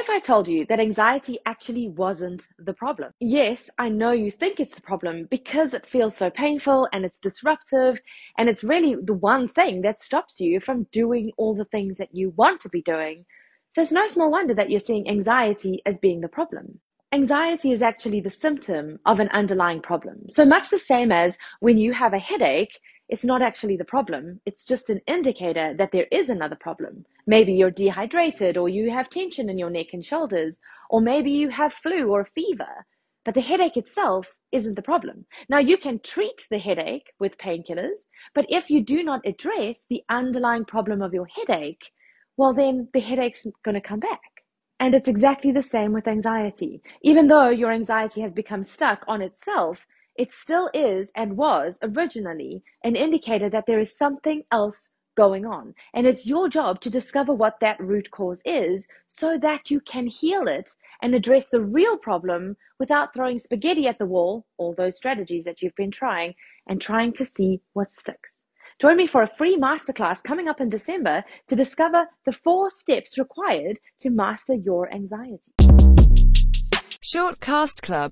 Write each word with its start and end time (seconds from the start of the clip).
if 0.00 0.08
I 0.08 0.18
told 0.18 0.48
you 0.48 0.64
that 0.66 0.80
anxiety 0.80 1.38
actually 1.44 1.88
wasn't 1.88 2.48
the 2.58 2.72
problem? 2.72 3.12
Yes, 3.20 3.68
I 3.78 3.90
know 3.90 4.12
you 4.12 4.30
think 4.30 4.58
it's 4.58 4.74
the 4.74 4.80
problem 4.80 5.28
because 5.30 5.74
it 5.74 5.86
feels 5.86 6.16
so 6.16 6.30
painful 6.30 6.88
and 6.92 7.04
it's 7.04 7.18
disruptive 7.18 8.00
and 8.38 8.48
it's 8.48 8.64
really 8.64 8.96
the 9.02 9.12
one 9.12 9.46
thing 9.46 9.82
that 9.82 10.00
stops 10.00 10.40
you 10.40 10.58
from 10.58 10.86
doing 10.90 11.32
all 11.36 11.54
the 11.54 11.66
things 11.66 11.98
that 11.98 12.14
you 12.14 12.30
want 12.30 12.60
to 12.62 12.70
be 12.70 12.80
doing. 12.80 13.26
So 13.72 13.82
it's 13.82 13.92
no 13.92 14.08
small 14.08 14.30
wonder 14.30 14.54
that 14.54 14.70
you're 14.70 14.80
seeing 14.80 15.06
anxiety 15.06 15.82
as 15.84 15.98
being 15.98 16.22
the 16.22 16.28
problem. 16.28 16.80
Anxiety 17.12 17.70
is 17.70 17.82
actually 17.82 18.20
the 18.20 18.30
symptom 18.30 19.00
of 19.04 19.20
an 19.20 19.28
underlying 19.28 19.82
problem. 19.82 20.28
So 20.28 20.46
much 20.46 20.70
the 20.70 20.78
same 20.78 21.12
as 21.12 21.36
when 21.60 21.76
you 21.76 21.92
have 21.92 22.14
a 22.14 22.18
headache, 22.18 22.80
it's 23.10 23.24
not 23.24 23.42
actually 23.42 23.76
the 23.76 23.84
problem. 23.84 24.40
It's 24.46 24.64
just 24.64 24.88
an 24.88 25.00
indicator 25.08 25.74
that 25.74 25.90
there 25.90 26.06
is 26.12 26.30
another 26.30 26.56
problem. 26.56 27.04
Maybe 27.26 27.52
you're 27.52 27.70
dehydrated 27.70 28.56
or 28.56 28.68
you 28.68 28.90
have 28.90 29.10
tension 29.10 29.50
in 29.50 29.58
your 29.58 29.68
neck 29.68 29.88
and 29.92 30.04
shoulders, 30.04 30.60
or 30.88 31.00
maybe 31.00 31.30
you 31.32 31.48
have 31.48 31.72
flu 31.72 32.08
or 32.08 32.24
fever. 32.24 32.86
But 33.24 33.34
the 33.34 33.40
headache 33.40 33.76
itself 33.76 34.36
isn't 34.52 34.76
the 34.76 34.82
problem. 34.82 35.26
Now, 35.48 35.58
you 35.58 35.76
can 35.76 35.98
treat 35.98 36.46
the 36.50 36.58
headache 36.58 37.08
with 37.18 37.36
painkillers, 37.36 38.06
but 38.32 38.46
if 38.48 38.70
you 38.70 38.82
do 38.82 39.02
not 39.02 39.26
address 39.26 39.86
the 39.90 40.02
underlying 40.08 40.64
problem 40.64 41.02
of 41.02 41.12
your 41.12 41.26
headache, 41.26 41.90
well, 42.36 42.54
then 42.54 42.88
the 42.94 43.00
headache's 43.00 43.46
going 43.64 43.74
to 43.74 43.80
come 43.80 44.00
back. 44.00 44.20
And 44.78 44.94
it's 44.94 45.08
exactly 45.08 45.52
the 45.52 45.62
same 45.62 45.92
with 45.92 46.08
anxiety. 46.08 46.80
Even 47.02 47.26
though 47.26 47.50
your 47.50 47.72
anxiety 47.72 48.22
has 48.22 48.32
become 48.32 48.64
stuck 48.64 49.04
on 49.06 49.20
itself, 49.20 49.86
it 50.16 50.30
still 50.30 50.70
is 50.74 51.12
and 51.16 51.36
was 51.36 51.78
originally 51.82 52.62
an 52.84 52.96
indicator 52.96 53.48
that 53.50 53.66
there 53.66 53.80
is 53.80 53.96
something 53.96 54.42
else 54.50 54.90
going 55.16 55.44
on. 55.44 55.74
And 55.92 56.06
it's 56.06 56.26
your 56.26 56.48
job 56.48 56.80
to 56.80 56.90
discover 56.90 57.34
what 57.34 57.58
that 57.60 57.80
root 57.80 58.10
cause 58.10 58.42
is 58.44 58.86
so 59.08 59.38
that 59.38 59.70
you 59.70 59.80
can 59.80 60.06
heal 60.06 60.48
it 60.48 60.70
and 61.02 61.14
address 61.14 61.50
the 61.50 61.60
real 61.60 61.98
problem 61.98 62.56
without 62.78 63.12
throwing 63.12 63.38
spaghetti 63.38 63.86
at 63.86 63.98
the 63.98 64.06
wall, 64.06 64.46
all 64.56 64.74
those 64.74 64.96
strategies 64.96 65.44
that 65.44 65.60
you've 65.60 65.74
been 65.74 65.90
trying, 65.90 66.34
and 66.68 66.80
trying 66.80 67.12
to 67.12 67.24
see 67.24 67.60
what 67.74 67.92
sticks. 67.92 68.38
Join 68.78 68.96
me 68.96 69.06
for 69.06 69.22
a 69.22 69.36
free 69.36 69.58
masterclass 69.58 70.22
coming 70.22 70.48
up 70.48 70.58
in 70.58 70.70
December 70.70 71.22
to 71.48 71.54
discover 71.54 72.06
the 72.24 72.32
four 72.32 72.70
steps 72.70 73.18
required 73.18 73.78
to 74.00 74.08
master 74.08 74.54
your 74.54 74.90
anxiety. 74.90 75.52
Shortcast 77.12 77.82
Club 77.82 78.08